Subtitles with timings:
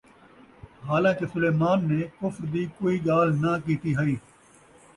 [0.87, 4.15] حالانکہ سلیمان نے کفر دِی کوئی ڳالھ نہ کِیتی ہَئی